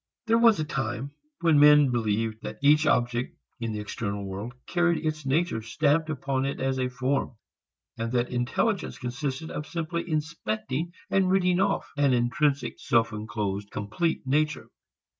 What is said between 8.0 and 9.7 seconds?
that intelligence consisted in